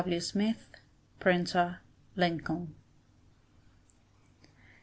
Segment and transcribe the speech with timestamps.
[0.03, 0.19] W.
[0.19, 0.77] Smith,
[1.19, 1.81] Printer,
[2.15, 2.73] Lincoln.